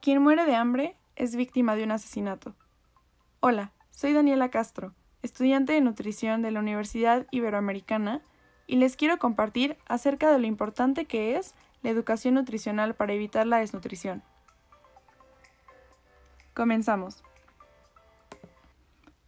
Quien 0.00 0.22
muere 0.22 0.46
de 0.46 0.54
hambre 0.54 0.96
es 1.14 1.36
víctima 1.36 1.76
de 1.76 1.84
un 1.84 1.90
asesinato. 1.90 2.54
Hola, 3.40 3.72
soy 3.90 4.14
Daniela 4.14 4.48
Castro, 4.48 4.94
estudiante 5.20 5.74
de 5.74 5.82
nutrición 5.82 6.40
de 6.40 6.50
la 6.50 6.60
Universidad 6.60 7.26
Iberoamericana, 7.30 8.22
y 8.66 8.76
les 8.76 8.96
quiero 8.96 9.18
compartir 9.18 9.76
acerca 9.88 10.32
de 10.32 10.38
lo 10.38 10.46
importante 10.46 11.04
que 11.04 11.36
es 11.36 11.54
la 11.82 11.90
educación 11.90 12.32
nutricional 12.32 12.94
para 12.94 13.12
evitar 13.12 13.46
la 13.46 13.58
desnutrición. 13.58 14.22
Comenzamos. 16.54 17.22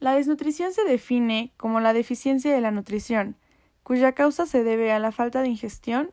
La 0.00 0.12
desnutrición 0.12 0.74
se 0.74 0.84
define 0.84 1.54
como 1.56 1.80
la 1.80 1.94
deficiencia 1.94 2.52
de 2.52 2.60
la 2.60 2.72
nutrición, 2.72 3.36
cuya 3.82 4.12
causa 4.12 4.44
se 4.44 4.64
debe 4.64 4.92
a 4.92 4.98
la 4.98 5.12
falta 5.12 5.40
de 5.40 5.48
ingestión 5.48 6.10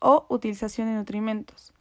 o 0.00 0.26
utilización 0.28 0.88
de 0.88 0.94
nutrimentos, 0.94 1.71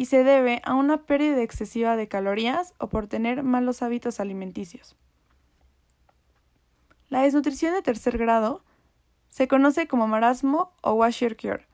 y 0.00 0.06
se 0.06 0.24
debe 0.24 0.62
a 0.64 0.76
una 0.76 1.02
pérdida 1.02 1.42
excesiva 1.42 1.94
de 1.94 2.08
calorías 2.08 2.72
o 2.78 2.88
por 2.88 3.06
tener 3.06 3.42
malos 3.42 3.82
hábitos 3.82 4.18
alimenticios. 4.18 4.96
La 7.10 7.20
desnutrición 7.20 7.74
de 7.74 7.82
tercer 7.82 8.16
grado 8.16 8.64
se 9.28 9.46
conoce 9.46 9.88
como 9.88 10.06
marasmo 10.06 10.72
o 10.80 10.94
washer-cure 10.94 11.66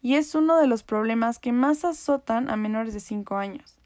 y 0.00 0.14
es 0.14 0.34
uno 0.34 0.56
de 0.56 0.66
los 0.66 0.82
problemas 0.82 1.38
que 1.38 1.52
más 1.52 1.84
azotan 1.84 2.48
a 2.48 2.56
menores 2.56 2.94
de 2.94 3.00
5 3.00 3.36
años. 3.36 3.76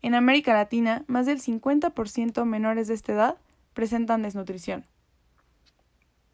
En 0.00 0.14
América 0.14 0.54
Latina, 0.54 1.04
más 1.06 1.26
del 1.26 1.38
50% 1.38 2.46
menores 2.46 2.88
de 2.88 2.94
esta 2.94 3.12
edad 3.12 3.36
presentan 3.74 4.22
desnutrición. 4.22 4.86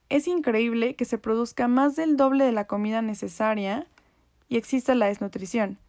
Es 0.08 0.28
increíble 0.28 0.94
que 0.94 1.06
se 1.06 1.18
produzca 1.18 1.66
más 1.66 1.96
del 1.96 2.16
doble 2.16 2.44
de 2.44 2.52
la 2.52 2.68
comida 2.68 3.02
necesaria 3.02 3.88
y 4.48 4.58
exista 4.58 4.94
la 4.94 5.06
desnutrición. 5.06 5.80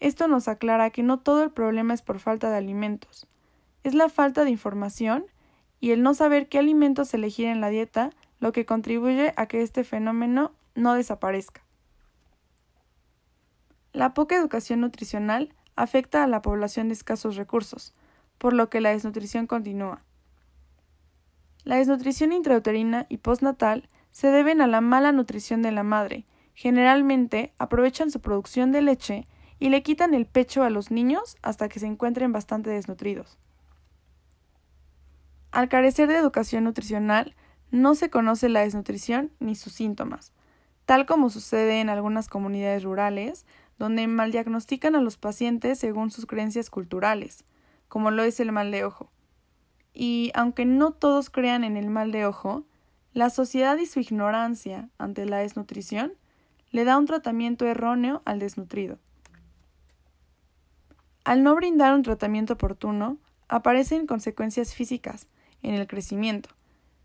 Esto 0.00 0.28
nos 0.28 0.48
aclara 0.48 0.90
que 0.90 1.02
no 1.02 1.18
todo 1.18 1.42
el 1.42 1.50
problema 1.50 1.94
es 1.94 2.02
por 2.02 2.18
falta 2.18 2.50
de 2.50 2.56
alimentos, 2.56 3.26
es 3.82 3.94
la 3.94 4.08
falta 4.08 4.44
de 4.44 4.50
información 4.50 5.26
y 5.80 5.90
el 5.90 6.02
no 6.02 6.14
saber 6.14 6.48
qué 6.48 6.58
alimentos 6.58 7.12
elegir 7.14 7.46
en 7.46 7.60
la 7.60 7.68
dieta 7.68 8.10
lo 8.40 8.52
que 8.52 8.66
contribuye 8.66 9.32
a 9.36 9.46
que 9.46 9.62
este 9.62 9.84
fenómeno 9.84 10.52
no 10.74 10.94
desaparezca. 10.94 11.62
La 13.92 14.14
poca 14.14 14.36
educación 14.36 14.80
nutricional 14.80 15.54
afecta 15.76 16.24
a 16.24 16.26
la 16.26 16.42
población 16.42 16.88
de 16.88 16.94
escasos 16.94 17.36
recursos, 17.36 17.94
por 18.38 18.52
lo 18.52 18.70
que 18.70 18.80
la 18.80 18.90
desnutrición 18.90 19.46
continúa. 19.46 20.02
La 21.62 21.76
desnutrición 21.76 22.32
intrauterina 22.32 23.06
y 23.08 23.18
postnatal 23.18 23.88
se 24.10 24.28
deben 24.28 24.60
a 24.60 24.66
la 24.66 24.80
mala 24.80 25.12
nutrición 25.12 25.62
de 25.62 25.72
la 25.72 25.82
madre, 25.82 26.26
Generalmente 26.54 27.52
aprovechan 27.58 28.10
su 28.10 28.20
producción 28.20 28.70
de 28.70 28.80
leche 28.80 29.26
y 29.58 29.68
le 29.68 29.82
quitan 29.82 30.14
el 30.14 30.26
pecho 30.26 30.62
a 30.62 30.70
los 30.70 30.90
niños 30.90 31.36
hasta 31.42 31.68
que 31.68 31.80
se 31.80 31.86
encuentren 31.86 32.32
bastante 32.32 32.70
desnutridos. 32.70 33.38
Al 35.52 35.68
carecer 35.68 36.08
de 36.08 36.16
educación 36.16 36.64
nutricional, 36.64 37.34
no 37.70 37.94
se 37.94 38.10
conoce 38.10 38.48
la 38.48 38.60
desnutrición 38.60 39.30
ni 39.38 39.54
sus 39.54 39.72
síntomas, 39.72 40.32
tal 40.84 41.06
como 41.06 41.30
sucede 41.30 41.80
en 41.80 41.88
algunas 41.88 42.28
comunidades 42.28 42.82
rurales, 42.82 43.46
donde 43.78 44.06
maldiagnostican 44.06 44.94
a 44.94 45.00
los 45.00 45.16
pacientes 45.16 45.78
según 45.78 46.10
sus 46.10 46.26
creencias 46.26 46.70
culturales, 46.70 47.44
como 47.88 48.10
lo 48.10 48.22
es 48.22 48.38
el 48.40 48.52
mal 48.52 48.70
de 48.70 48.84
ojo. 48.84 49.10
Y 49.92 50.30
aunque 50.34 50.64
no 50.64 50.92
todos 50.92 51.30
crean 51.30 51.64
en 51.64 51.76
el 51.76 51.88
mal 51.88 52.12
de 52.12 52.26
ojo, 52.26 52.64
la 53.12 53.30
sociedad 53.30 53.76
y 53.78 53.86
su 53.86 54.00
ignorancia 54.00 54.88
ante 54.98 55.24
la 55.24 55.38
desnutrición 55.38 56.14
le 56.70 56.84
da 56.84 56.98
un 56.98 57.06
tratamiento 57.06 57.64
erróneo 57.66 58.22
al 58.24 58.40
desnutrido. 58.40 58.98
Al 61.24 61.42
no 61.42 61.54
brindar 61.54 61.94
un 61.94 62.02
tratamiento 62.02 62.52
oportuno, 62.52 63.16
aparecen 63.48 64.06
consecuencias 64.06 64.74
físicas 64.74 65.26
en 65.62 65.74
el 65.74 65.86
crecimiento, 65.86 66.50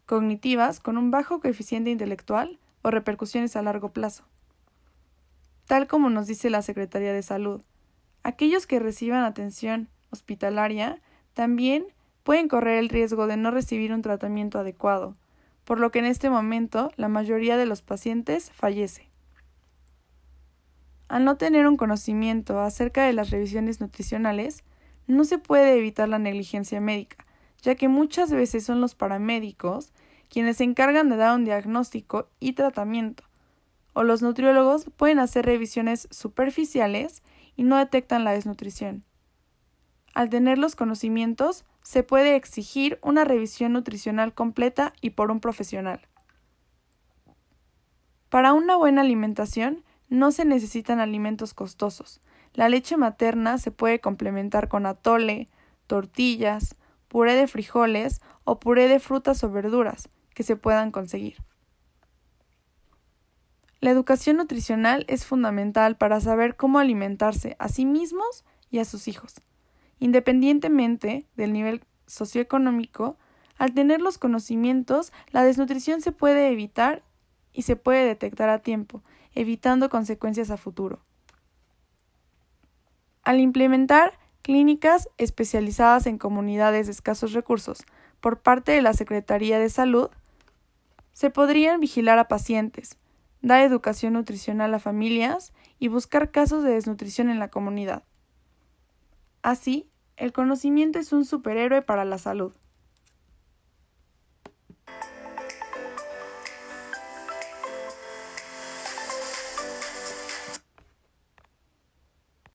cognitivas 0.06 0.82
con 0.82 0.98
un 0.98 1.10
bajo 1.10 1.40
coeficiente 1.40 1.90
intelectual 1.90 2.60
o 2.82 2.92
repercusiones 2.92 3.56
a 3.56 3.62
largo 3.62 3.94
plazo. 3.94 4.26
Tal 5.68 5.88
como 5.88 6.10
nos 6.10 6.28
dice 6.28 6.50
la 6.50 6.62
Secretaría 6.62 7.14
de 7.14 7.24
Salud, 7.24 7.62
aquellos 8.24 8.68
que 8.68 8.80
reciban 8.80 9.24
atención 9.24 9.88
hospitalaria 10.10 11.00
también 11.34 11.86
pueden 12.24 12.50
correr 12.50 12.80
el 12.80 12.90
riesgo 12.90 13.26
de 13.26 13.38
no 13.38 13.52
recibir 13.52 13.94
un 13.94 14.02
tratamiento 14.02 14.60
adecuado, 14.60 15.16
por 15.64 15.80
lo 15.80 15.92
que 15.92 16.00
en 16.00 16.06
este 16.06 16.30
momento 16.30 16.92
la 16.98 17.08
mayoría 17.08 17.56
de 17.56 17.66
los 17.66 17.82
pacientes 17.82 18.52
fallece. 18.52 19.09
Al 21.10 21.26
no 21.26 21.38
tener 21.38 21.68
un 21.68 21.76
conocimiento 21.76 22.62
acerca 22.62 23.04
de 23.04 23.14
las 23.14 23.32
revisiones 23.32 23.82
nutricionales, 23.82 24.64
no 25.08 25.24
se 25.24 25.40
puede 25.40 25.76
evitar 25.76 26.08
la 26.08 26.20
negligencia 26.20 26.80
médica, 26.80 27.26
ya 27.64 27.74
que 27.74 27.88
muchas 27.88 28.32
veces 28.32 28.64
son 28.64 28.80
los 28.80 28.94
paramédicos 28.94 29.92
quienes 30.30 30.58
se 30.58 30.64
encargan 30.64 31.10
de 31.10 31.18
dar 31.18 31.36
un 31.36 31.46
diagnóstico 31.46 32.30
y 32.40 32.54
tratamiento, 32.54 33.24
o 33.94 34.04
los 34.04 34.22
nutriólogos 34.22 34.86
pueden 34.96 35.18
hacer 35.18 35.48
revisiones 35.48 36.08
superficiales 36.12 37.24
y 37.56 37.64
no 37.64 37.78
detectan 37.78 38.24
la 38.24 38.32
desnutrición. 38.32 39.04
Al 40.14 40.30
tener 40.30 40.60
los 40.60 40.76
conocimientos, 40.76 41.66
se 41.82 42.04
puede 42.04 42.36
exigir 42.36 43.00
una 43.02 43.26
revisión 43.26 43.74
nutricional 43.74 44.36
completa 44.36 44.94
y 45.02 45.12
por 45.12 45.32
un 45.32 45.40
profesional. 45.40 46.02
Para 48.30 48.54
una 48.54 48.76
buena 48.76 49.02
alimentación, 49.02 49.84
no 50.10 50.32
se 50.32 50.46
necesitan 50.46 51.00
alimentos 51.00 51.54
costosos. 51.54 52.22
La 52.54 52.68
leche 52.68 52.98
materna 52.98 53.58
se 53.58 53.72
puede 53.72 54.02
complementar 54.02 54.68
con 54.68 54.86
atole, 54.86 55.48
tortillas, 55.88 56.76
puré 57.08 57.36
de 57.36 57.48
frijoles 57.48 58.22
o 58.44 58.60
puré 58.60 58.88
de 58.88 59.00
frutas 59.00 59.44
o 59.44 59.52
verduras 59.52 60.10
que 60.34 60.44
se 60.44 60.56
puedan 60.56 60.92
conseguir. 60.92 61.38
La 63.82 63.92
educación 63.92 64.38
nutricional 64.38 65.06
es 65.08 65.26
fundamental 65.26 65.96
para 65.96 66.20
saber 66.20 66.58
cómo 66.58 66.80
alimentarse 66.80 67.56
a 67.60 67.70
sí 67.70 67.86
mismos 67.86 68.44
y 68.70 68.80
a 68.80 68.86
sus 68.86 69.08
hijos. 69.08 69.36
Independientemente 70.00 71.26
del 71.38 71.54
nivel 71.54 71.84
socioeconómico, 72.06 73.18
al 73.58 73.74
tener 73.74 74.02
los 74.02 74.18
conocimientos, 74.18 75.14
la 75.32 75.44
desnutrición 75.44 76.02
se 76.02 76.12
puede 76.12 76.50
evitar 76.50 77.04
y 77.60 77.64
se 77.64 77.76
puede 77.76 78.06
detectar 78.06 78.48
a 78.48 78.60
tiempo, 78.60 79.04
evitando 79.36 79.90
consecuencias 79.90 80.50
a 80.50 80.56
futuro. 80.56 81.02
Al 83.22 83.42
implementar 83.42 84.18
clínicas 84.44 85.10
especializadas 85.18 86.06
en 86.06 86.18
comunidades 86.18 86.86
de 86.86 86.94
escasos 86.94 87.34
recursos 87.34 87.84
por 88.22 88.40
parte 88.40 88.72
de 88.72 88.82
la 88.82 88.94
Secretaría 88.94 89.60
de 89.60 89.70
Salud, 89.70 90.10
se 91.12 91.32
podrían 91.32 91.82
vigilar 91.82 92.18
a 92.18 92.30
pacientes, 92.30 92.98
dar 93.42 93.62
educación 93.62 94.14
nutricional 94.14 94.74
a 94.74 94.80
familias 94.80 95.52
y 95.80 95.90
buscar 95.90 96.32
casos 96.32 96.64
de 96.64 96.72
desnutrición 96.72 97.30
en 97.30 97.40
la 97.40 97.50
comunidad. 97.50 98.04
Así, 99.42 99.90
el 100.16 100.32
conocimiento 100.32 100.98
es 100.98 101.12
un 101.12 101.26
superhéroe 101.26 101.82
para 101.82 102.06
la 102.06 102.20
salud. 102.20 102.56